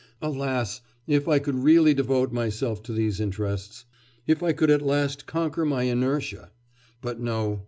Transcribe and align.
Alas! 0.19 0.81
if 1.05 1.27
I 1.27 1.37
could 1.37 1.53
really 1.63 1.93
devote 1.93 2.31
myself 2.33 2.81
to 2.81 2.91
these 2.91 3.19
interests, 3.19 3.85
if 4.25 4.41
I 4.41 4.51
could 4.51 4.71
at 4.71 4.81
last 4.81 5.27
conquer 5.27 5.63
my 5.63 5.83
inertia.... 5.83 6.49
But 7.01 7.19
no! 7.19 7.59